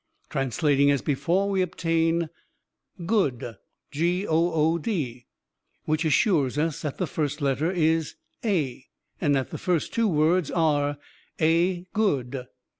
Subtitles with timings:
[0.29, 2.31] "Translating as before, we obtain
[3.05, 3.57] .good,
[3.93, 8.87] which assures us that the first letter is A,
[9.21, 10.97] and that the first two words are
[11.39, 12.47] 'A good.'